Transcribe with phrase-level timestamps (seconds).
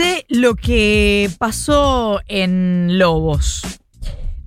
[0.00, 3.60] Fíjense lo que pasó en Lobos.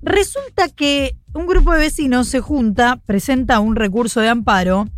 [0.02, 4.88] Resulta que un grupo de vecinos se junta, presenta un recurso de amparo,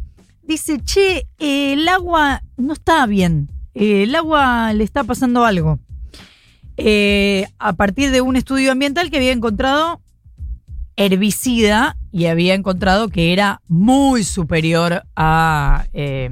[0.42, 5.78] dice, che, eh, el agua no está bien, eh, el agua le está pasando algo.
[6.78, 10.00] Eh, a partir de un estudio ambiental que había encontrado
[10.96, 16.30] herbicida y había encontrado que era muy superior a eh,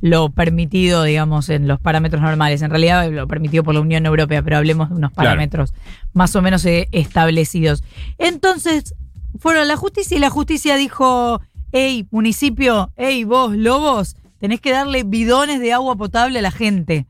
[0.00, 2.62] lo permitido, digamos, en los parámetros normales.
[2.62, 5.30] En realidad lo permitido por la Unión Europea, pero hablemos de unos Claro.
[5.30, 5.72] parámetros
[6.12, 7.82] más o menos eh, establecidos.
[8.18, 8.94] Entonces
[9.38, 11.40] fueron a la justicia y la justicia dijo,
[11.72, 17.06] hey, municipio, hey, vos, lobos, tenés que darle bidones de agua potable a la gente.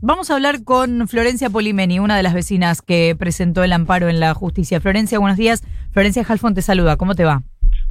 [0.00, 4.20] Vamos a hablar con Florencia Polimeni, una de las vecinas que presentó el amparo en
[4.20, 4.80] la justicia.
[4.80, 5.64] Florencia, buenos días.
[5.90, 6.96] Florencia Halfon te saluda.
[6.96, 7.42] ¿Cómo te va?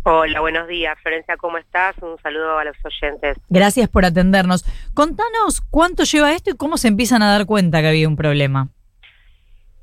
[0.03, 0.97] Hola, buenos días.
[1.01, 1.95] Florencia, ¿cómo estás?
[2.01, 3.37] Un saludo a los oyentes.
[3.49, 4.63] Gracias por atendernos.
[4.93, 8.69] Contanos cuánto lleva esto y cómo se empiezan a dar cuenta que había un problema.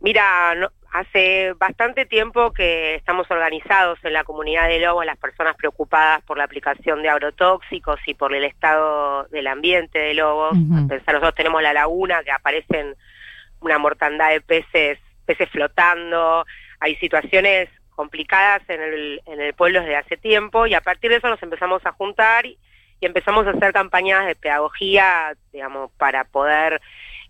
[0.01, 5.57] Mira, no- hace bastante tiempo que estamos organizados en la comunidad de Lobos, las personas
[5.57, 10.57] preocupadas por la aplicación de agrotóxicos y por el estado del ambiente de Lobos.
[10.57, 10.89] Ujú.
[10.89, 12.95] Pensar, nosotros tenemos la laguna que aparecen
[13.61, 16.47] una mortandad de peces, peces flotando,
[16.81, 21.17] hay situaciones complicadas en el, en el pueblo desde hace tiempo y a partir de
[21.17, 22.59] eso nos empezamos a juntar y,
[23.01, 26.81] empezamos a hacer campañas de pedagogía, digamos, para poder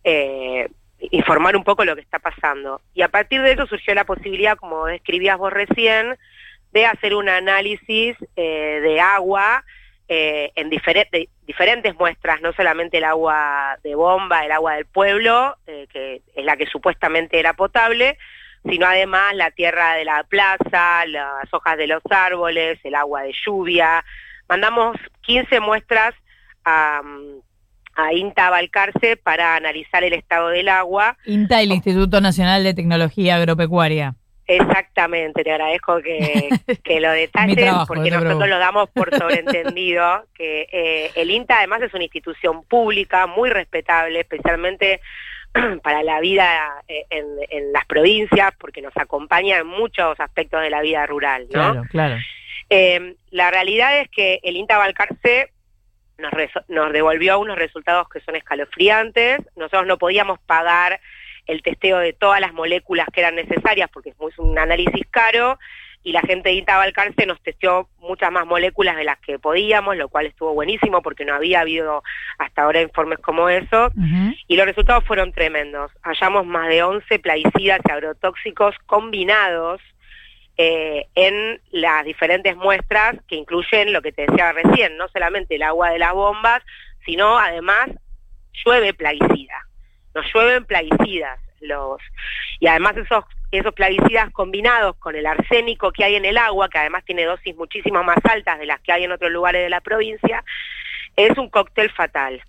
[0.04, 0.68] eh,
[1.10, 2.80] informar un poco lo que está pasando.
[2.94, 6.16] Y a partir de eso surgió la posibilidad, como describías vos recién,
[6.70, 9.64] de hacer un análisis eh, de agua
[10.06, 15.56] eh, en de diferentes muestras, no solamente el agua de bomba, el agua del pueblo,
[15.66, 18.16] que es la que supuestamente era potable,
[18.68, 23.34] sino además la tierra de la plaza, las hojas de los árboles, el agua de
[23.44, 24.04] lluvia.
[24.48, 26.14] Mandamos 15 muestras
[26.64, 27.40] a, mm,
[27.96, 31.16] a INTA Balcarce para analizar el estado del agua.
[31.26, 34.14] INTA y el Instituto Nacional de Tecnología Agropecuaria.
[34.46, 36.50] Exactamente, te agradezco que,
[36.84, 41.58] que lo detalles trabajo, porque no nosotros lo damos por sobreentendido que eh, el INTA
[41.58, 45.00] además es una institución pública muy respetable, especialmente
[45.82, 50.70] para la vida eh, en, en las provincias, porque nos acompaña en muchos aspectos de
[50.70, 51.72] la vida rural, ¿no?
[51.72, 52.16] Claro, claro.
[52.70, 55.50] Eh, la realidad es que el INTA Balcarce
[56.18, 56.32] nos,
[56.68, 59.40] nos devolvió unos resultados que son escalofriantes.
[59.56, 61.00] Nosotros no podíamos pagar
[61.46, 65.58] el testeo de todas las moléculas que eran necesarias porque es un análisis caro
[66.04, 69.96] y la gente de INTA Balcarce nos testeó muchas más moléculas de las que podíamos,
[69.96, 72.02] lo cual estuvo buenísimo porque no había habido
[72.38, 73.90] hasta ahora informes como eso
[74.46, 75.90] y los resultados fueron tremendos.
[76.02, 79.80] Hallamos más de 11 plaguicidas y agrotóxicos combinados
[80.58, 85.62] eh, en las diferentes muestras que incluyen lo que te decía recién, no solamente el
[85.62, 86.62] agua de las bombas,
[87.06, 87.88] sino además
[88.64, 89.66] llueve plaguicida.
[90.14, 91.98] Nos llueven plaguicidas los
[92.60, 93.24] y además esos
[93.58, 97.54] esos plaguicidas combinados con el arsénico que hay en el agua, que además tiene dosis
[97.56, 100.44] muchísimo más altas de las que hay en otros lugares de la provincia,
[101.16, 102.42] es un cóctel fatal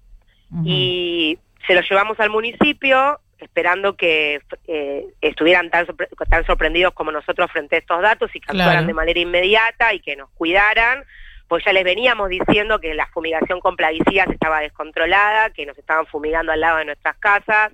[0.63, 7.11] y se lo llevamos al municipio esperando que eh, estuvieran tan, sorpre- tan sorprendidos como
[7.11, 8.61] nosotros frente a estos datos y que Claro.
[8.61, 11.03] actuaran de manera inmediata y que nos cuidaran,
[11.47, 16.05] pues ya les veníamos diciendo que la fumigación con plaguicidas estaba descontrolada, que nos estaban
[16.07, 17.71] fumigando al lado de nuestras casas.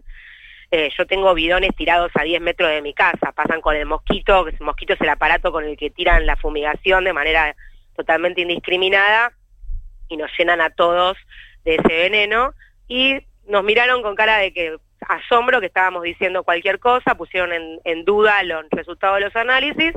[0.72, 4.46] Eh, yo tengo bidones tirados a 10 metros de mi casa, pasan con el mosquito,
[4.46, 7.56] que el mosquito es el aparato con el que tiran la fumigación de manera
[7.96, 9.34] totalmente indiscriminada
[10.08, 11.18] y nos llenan a todos
[11.66, 12.54] de ese veneno
[12.88, 14.78] y nos miraron con cara de que
[15.10, 19.94] asombro que estábamos diciendo cualquier cosa, pusieron en, en duda los resultados de los análisis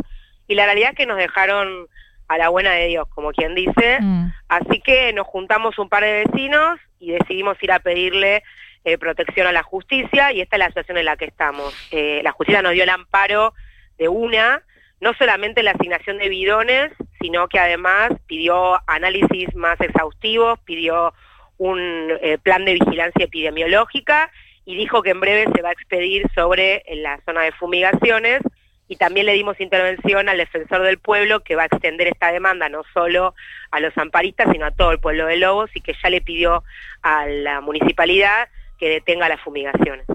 [0.48, 1.86] y la realidad es que nos dejaron
[2.28, 3.98] a la buena de Dios, como quien dice.
[4.00, 4.32] Mm.
[4.48, 8.42] Así que nos juntamos un par de vecinos y decidimos ir a pedirle
[8.84, 11.74] eh, protección a la justicia y esta es la situación en la que estamos.
[11.90, 13.54] Eh, la justicia nos dio el amparo
[13.98, 14.62] de una,
[15.00, 21.14] no solamente la asignación de bidones, sino que además pidió análisis más exhaustivos, pidió
[21.56, 24.30] un eh, plan de vigilancia epidemiológica
[24.66, 28.42] y dijo que en breve se va a expedir sobre la zona de fumigaciones
[28.86, 32.68] y también le dimos intervención al defensor del pueblo que va a extender esta demanda
[32.68, 33.34] no solo
[33.70, 36.64] a los amparistas, sino a todo el pueblo de Lobos y que ya le pidió
[37.02, 38.48] a la municipalidad
[38.78, 40.06] que detenga las fumigaciones.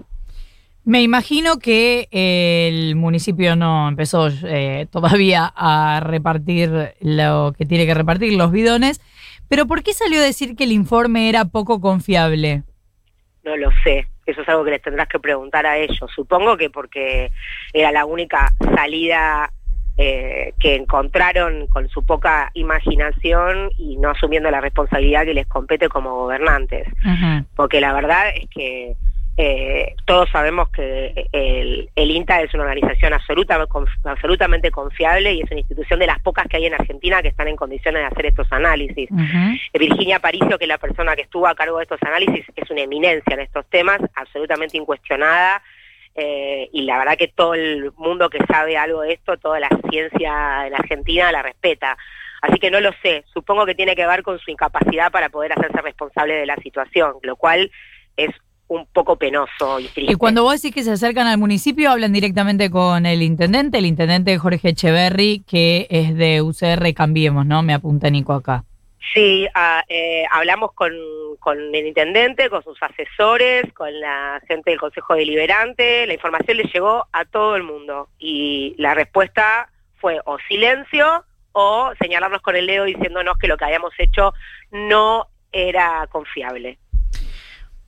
[0.84, 7.86] Me imagino que eh, el municipio no empezó eh, todavía a repartir lo que tiene
[7.86, 9.00] que repartir, los bidones,
[9.48, 12.62] pero ¿por qué salió a decir que el informe era poco confiable?
[13.44, 16.10] No lo sé, eso es algo que les tendrás que preguntar a ellos.
[16.14, 17.30] Supongo que porque
[17.72, 19.52] era la única salida
[20.02, 25.90] eh, que encontraron con su poca imaginación y no asumiendo la responsabilidad que les compete
[25.90, 26.88] como gobernantes.
[27.54, 28.96] Porque la verdad es que
[29.36, 35.98] eh, todos sabemos que el, INTA es una organización absolutamente confiable y es una institución
[35.98, 39.10] de las pocas que hay en Argentina que están en condiciones de hacer estos análisis.
[39.74, 42.80] Virginia Paricio, que es la persona que estuvo a cargo de estos análisis, es una
[42.80, 45.62] eminencia en estos temas, absolutamente incuestionada.
[46.14, 49.68] Eh, y la verdad que todo el mundo que sabe algo de esto, toda la
[49.90, 51.96] ciencia en Argentina la respeta.
[52.42, 55.52] Así que no lo sé, supongo que tiene que ver con su incapacidad para poder
[55.52, 57.70] hacerse responsable de la situación, lo cual
[58.16, 58.30] es
[58.66, 60.12] un poco penoso y triste.
[60.12, 63.86] Y cuando vos decís que se acercan al municipio, hablan directamente con el intendente, el
[63.86, 67.62] intendente Jorge Echeverry, que es de UCR Cambiemos, ¿no?
[67.62, 68.64] Me apunta Nico acá.
[69.14, 70.92] Sí, ah, eh, hablamos con,
[71.40, 76.64] con, el intendente, con sus asesores, con la gente del Consejo Deliberante, la información le
[76.64, 82.66] llegó a todo el mundo y la respuesta fue o silencio o señalarnos con el
[82.66, 84.32] dedo diciéndonos que lo que habíamos hecho
[84.70, 86.78] no era confiable.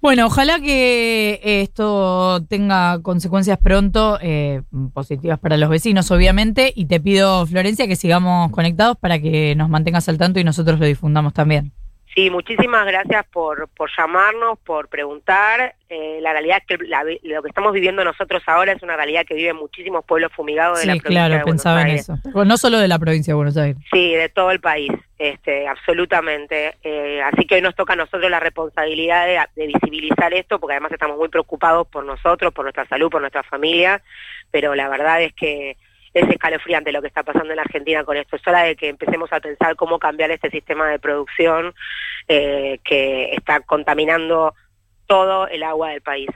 [0.02, 4.62] Bueno, ojalá que esto tenga consecuencias pronto, eh,
[4.92, 9.68] positivas para los vecinos, obviamente, y te pido, Florencia, que sigamos conectados para que nos
[9.68, 11.70] mantengas al tanto y nosotros lo difundamos también.
[12.14, 15.76] Sí, muchísimas gracias por, por llamarnos, por preguntar.
[15.88, 19.34] Eh, la realidad es que lo que estamos viviendo nosotros ahora es una realidad que
[19.34, 22.18] viven muchísimos pueblos fumigados de la provincia claro, pensaba en eso.
[22.44, 23.80] no solo de la provincia de Buenos Aires.
[23.90, 24.90] Sí, de todo el país,
[25.22, 26.74] este, absolutamente.
[26.82, 30.90] Eh, así que hoy nos toca a nosotros la responsabilidad de, visibilizar esto, porque además
[30.90, 34.02] estamos muy preocupados por nosotros, por nuestra salud, por nuestra familia,
[34.50, 35.76] pero la verdad es que
[36.12, 38.34] es escalofriante lo que está pasando en la Argentina con esto.
[38.34, 41.72] Es hora de que empecemos a pensar cómo cambiar este sistema de producción
[42.26, 44.54] eh, que está contaminando
[45.06, 46.30] todo el agua del país.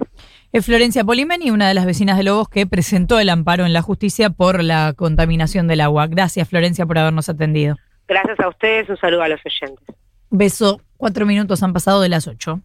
[0.52, 3.82] Es Florencia Polimeni, una de las vecinas de Lobos que presentó el amparo en la
[3.82, 6.06] justicia por la contaminación del agua.
[6.06, 7.76] Gracias, Florencia, por habernos atendido.
[8.08, 9.96] Gracias a ustedes, un saludo a los oyentes.
[10.30, 12.60] Beso, cuatro minutos han pasado de las ocho.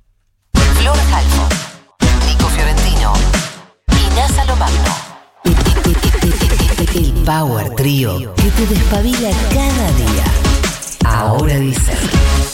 [0.53, 0.97] Flor
[2.27, 3.13] Nico Fiorentino
[3.88, 4.45] y Nasa
[6.95, 10.25] el Power Trio que te despabila cada día.
[11.05, 12.50] Ahora dice.